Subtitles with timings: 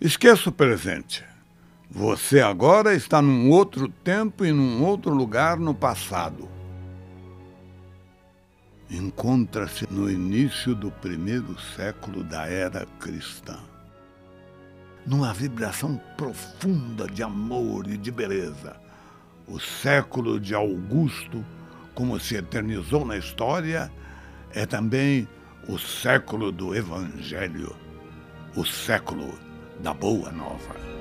[0.00, 1.24] Esqueça o presente.
[1.88, 6.48] Você agora está num outro tempo e num outro lugar no passado.
[8.90, 13.60] Encontra-se no início do primeiro século da era cristã.
[15.06, 18.76] Numa vibração profunda de amor e de beleza.
[19.46, 21.44] O século de Augusto,
[21.94, 23.92] como se eternizou na história,
[24.52, 25.28] é também
[25.68, 27.76] o século do Evangelho,
[28.56, 29.43] o século
[29.80, 30.93] da Boa Nova.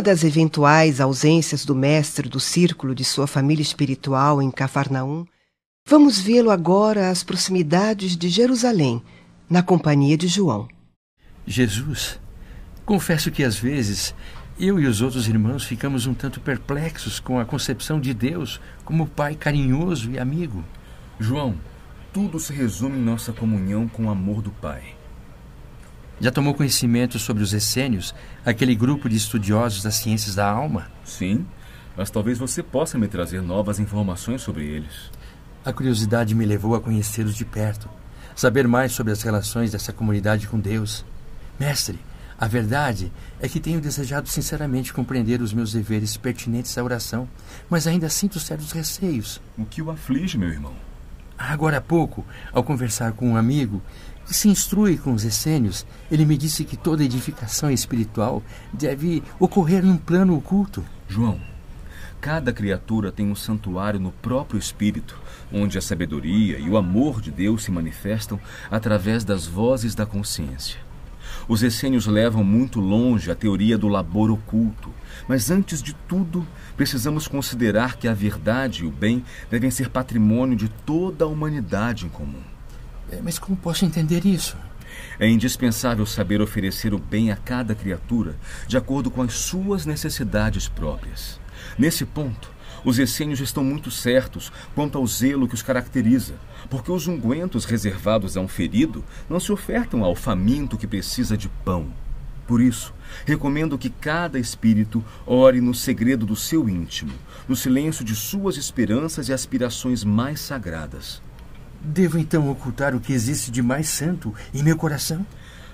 [0.00, 5.26] Numa das eventuais ausências do mestre do círculo de sua família espiritual em Cafarnaum,
[5.86, 9.02] vamos vê-lo agora às proximidades de Jerusalém,
[9.46, 10.66] na companhia de João.
[11.46, 12.18] Jesus,
[12.86, 14.14] confesso que às vezes
[14.58, 19.06] eu e os outros irmãos ficamos um tanto perplexos com a concepção de Deus como
[19.06, 20.64] Pai carinhoso e amigo.
[21.18, 21.56] João,
[22.10, 24.94] tudo se resume em nossa comunhão com o amor do Pai.
[26.20, 30.90] Já tomou conhecimento sobre os essênios, aquele grupo de estudiosos das ciências da alma?
[31.02, 31.46] Sim,
[31.96, 35.10] mas talvez você possa me trazer novas informações sobre eles.
[35.64, 37.88] A curiosidade me levou a conhecê-los de perto,
[38.36, 41.06] saber mais sobre as relações dessa comunidade com Deus.
[41.58, 41.98] Mestre,
[42.38, 47.26] a verdade é que tenho desejado sinceramente compreender os meus deveres pertinentes à oração,
[47.68, 49.40] mas ainda sinto certos receios.
[49.56, 50.89] O que o aflige, meu irmão?
[51.48, 53.80] Agora há pouco, ao conversar com um amigo,
[54.26, 59.82] que se instrui com os essênios, ele me disse que toda edificação espiritual deve ocorrer
[59.82, 60.84] num plano oculto.
[61.08, 61.40] João,
[62.20, 65.18] cada criatura tem um santuário no próprio espírito,
[65.50, 68.38] onde a sabedoria e o amor de Deus se manifestam
[68.70, 70.89] através das vozes da consciência.
[71.48, 74.92] Os essênios levam muito longe a teoria do labor oculto,
[75.28, 76.46] mas antes de tudo,
[76.76, 82.06] precisamos considerar que a verdade e o bem devem ser patrimônio de toda a humanidade
[82.06, 82.42] em comum.
[83.10, 84.56] É, mas como posso entender isso?
[85.18, 88.36] É indispensável saber oferecer o bem a cada criatura
[88.66, 91.40] de acordo com as suas necessidades próprias.
[91.78, 92.50] Nesse ponto,
[92.84, 96.34] os essênios estão muito certos quanto ao zelo que os caracteriza,
[96.68, 101.48] porque os ungüentos reservados a um ferido não se ofertam ao faminto que precisa de
[101.64, 101.88] pão.
[102.46, 102.92] Por isso,
[103.24, 107.12] recomendo que cada espírito ore no segredo do seu íntimo,
[107.48, 111.22] no silêncio de suas esperanças e aspirações mais sagradas.
[111.80, 115.24] Devo então ocultar o que existe de mais santo em meu coração?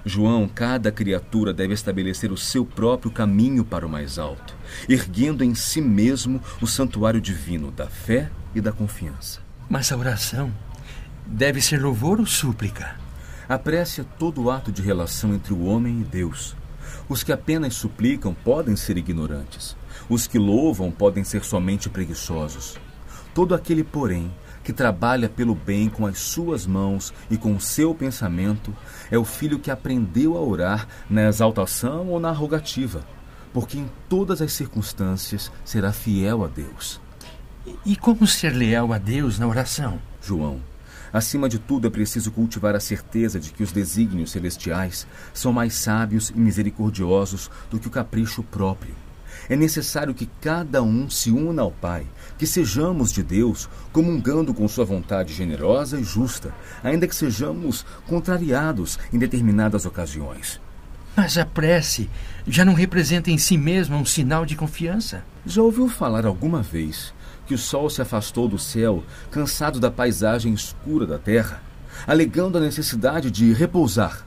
[0.09, 4.55] João, cada criatura deve estabelecer o seu próprio caminho para o mais alto,
[4.89, 9.41] erguendo em si mesmo o santuário divino da fé e da confiança.
[9.69, 10.55] Mas a oração
[11.27, 12.95] deve ser louvor ou súplica?
[13.49, 16.55] A prece é todo ato de relação entre o homem e Deus.
[17.09, 19.77] Os que apenas suplicam podem ser ignorantes.
[20.09, 22.78] Os que louvam podem ser somente preguiçosos.
[23.34, 24.33] Todo aquele, porém,
[24.66, 28.75] que trabalha pelo bem com as suas mãos e com o seu pensamento,
[29.09, 33.06] é o filho que aprendeu a orar na exaltação ou na rogativa,
[33.54, 37.00] porque em todas as circunstâncias será fiel a Deus.
[37.84, 40.00] E como ser leal a Deus na oração?
[40.21, 40.60] João,
[41.12, 45.75] acima de tudo é preciso cultivar a certeza de que os desígnios celestiais são mais
[45.75, 49.05] sábios e misericordiosos do que o capricho próprio
[49.48, 52.06] é necessário que cada um se una ao Pai,
[52.38, 58.98] que sejamos de Deus, comungando com Sua vontade generosa e justa, ainda que sejamos contrariados
[59.12, 60.60] em determinadas ocasiões.
[61.16, 62.10] Mas a prece
[62.47, 65.24] já não representa em si mesma um sinal de confiança?
[65.47, 67.15] Já ouviu falar alguma vez
[67.47, 71.62] que o sol se afastou do céu, cansado da paisagem escura da terra,
[72.06, 74.27] alegando a necessidade de repousar?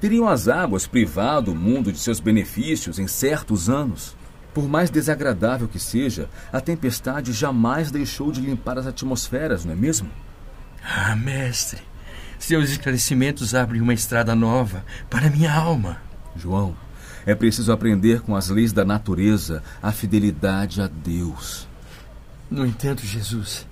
[0.00, 4.16] Teriam as águas privado o mundo de seus benefícios em certos anos?
[4.54, 9.76] Por mais desagradável que seja, a tempestade jamais deixou de limpar as atmosferas, não é
[9.76, 10.10] mesmo?
[10.84, 11.80] Ah, mestre,
[12.38, 16.02] seus esclarecimentos abrem uma estrada nova para minha alma.
[16.36, 16.76] João,
[17.24, 21.68] é preciso aprender com as leis da natureza a fidelidade a Deus.
[22.50, 23.66] No entanto, Jesus,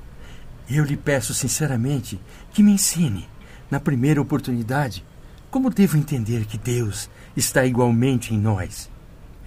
[0.70, 2.20] Eu lhe peço sinceramente
[2.52, 3.28] que me ensine,
[3.68, 5.04] na primeira oportunidade,
[5.50, 8.88] como devo entender que Deus está igualmente em nós.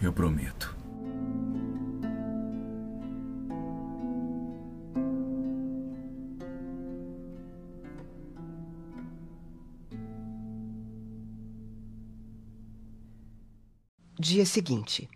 [0.01, 0.75] Eu prometo.
[14.23, 15.09] Dia seguinte.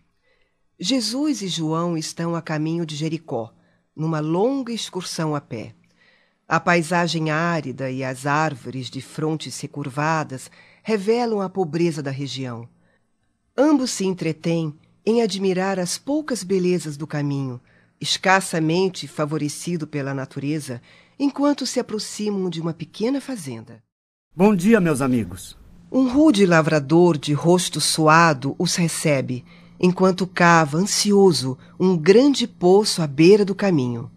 [0.78, 3.54] Jesus e João estão a caminho de Jericó,
[3.96, 5.74] numa longa excursão a pé.
[6.46, 10.52] A paisagem árida e as árvores de frontes recurvadas
[10.84, 12.68] revelam a pobreza da região.
[13.58, 17.62] Ambos se entretêm em admirar as poucas belezas do caminho,
[18.02, 20.82] escassamente favorecido pela natureza,
[21.18, 23.82] enquanto se aproximam de uma pequena fazenda.
[24.36, 25.58] Bom dia, meus amigos.
[25.92, 29.46] Um rude lavrador de rosto suado os recebe
[29.80, 34.12] enquanto cava, ansioso, um grande poço à beira do caminho.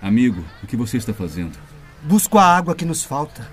[0.00, 1.58] Amigo, o que você está fazendo?
[2.02, 3.50] Busco a água que nos falta.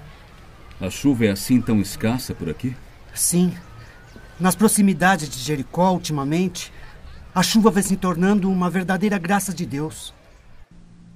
[0.80, 2.76] A chuva é assim tão escassa por aqui?
[3.14, 3.54] Sim.
[4.40, 6.72] Nas proximidades de Jericó, ultimamente,
[7.34, 10.14] a chuva vem se tornando uma verdadeira graça de Deus.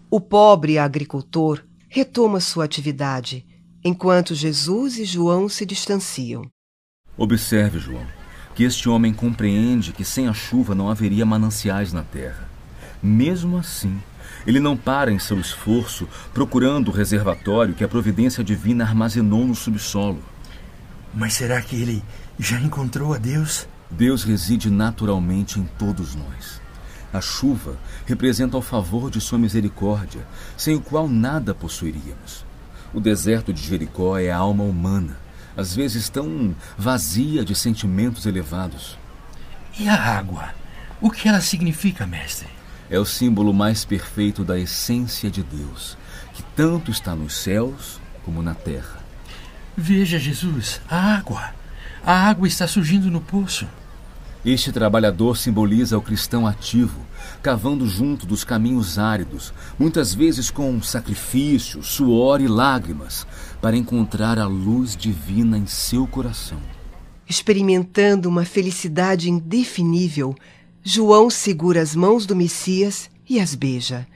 [0.10, 3.46] O pobre agricultor retoma sua atividade,
[3.84, 6.44] enquanto Jesus e João se distanciam.
[7.18, 8.06] Observe, João
[8.60, 12.50] que este homem compreende que sem a chuva não haveria mananciais na terra.
[13.02, 13.98] Mesmo assim,
[14.46, 19.56] ele não para em seu esforço procurando o reservatório que a providência divina armazenou no
[19.56, 20.22] subsolo.
[21.14, 22.04] Mas será que ele
[22.38, 23.66] já encontrou a Deus?
[23.90, 26.60] Deus reside naturalmente em todos nós.
[27.14, 30.28] A chuva representa o favor de sua misericórdia,
[30.58, 32.49] sem o qual nada possuiríamos.
[32.94, 35.18] O deserto de Jericó é a alma humana
[35.60, 38.98] às vezes tão vazia de sentimentos elevados.
[39.78, 40.54] E a água?
[41.02, 42.48] O que ela significa, mestre?
[42.90, 45.98] É o símbolo mais perfeito da essência de Deus,
[46.34, 49.00] que tanto está nos céus como na terra.
[49.76, 51.54] Veja, Jesus, a água.
[52.06, 53.68] A água está surgindo no poço.
[54.44, 57.02] Este trabalhador simboliza o cristão ativo,
[57.42, 63.28] cavando junto dos caminhos áridos, muitas vezes com sacrifício, suor e lágrimas,
[63.62, 66.60] para encontrar a luz divina em seu coração.
[67.28, 70.34] Experimentando uma felicidade indefinível,
[70.82, 74.08] João segura as mãos do Messias e as beija.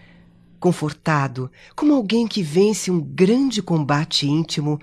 [0.57, 4.79] Confortado, como alguém que vence um grande combate íntimo,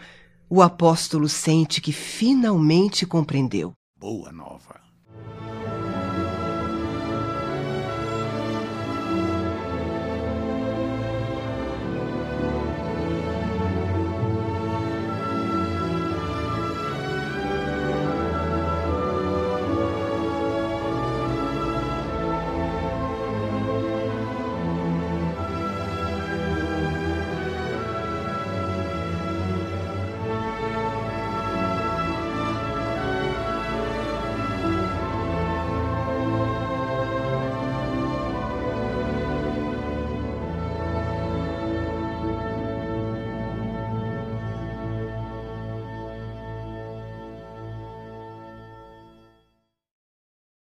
[0.50, 3.72] o apóstolo sente que finalmente compreendeu.
[3.98, 4.89] Boa nova.